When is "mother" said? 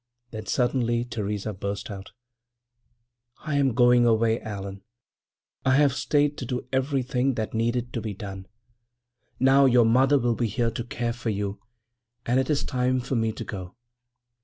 9.85-10.17